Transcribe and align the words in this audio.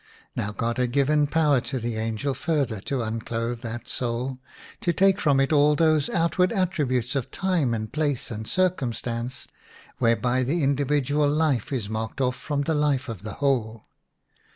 Now 0.35 0.51
God 0.51 0.79
had 0.79 0.91
given 0.93 1.27
power 1.27 1.61
to 1.61 1.77
the 1.79 1.95
angel 1.97 2.33
further 2.33 2.79
to 2.81 3.03
unclothe 3.03 3.61
that 3.61 3.87
soul, 3.87 4.39
to 4.79 4.91
take 4.91 5.21
from 5.21 5.39
it 5.39 5.53
all 5.53 5.75
those 5.75 6.09
outward 6.09 6.51
attributes 6.51 7.15
of 7.15 7.29
time 7.29 7.75
and 7.75 7.93
place 7.93 8.31
and 8.31 8.47
circumstance 8.47 9.45
whereby 9.99 10.41
the 10.41 10.63
individual 10.63 11.29
life 11.29 11.71
is 11.71 11.87
marked 11.87 12.19
off 12.19 12.35
from 12.35 12.61
the 12.63 12.73
life 12.73 13.09
of 13.09 13.21
the 13.21 13.33
whole. 13.33 13.85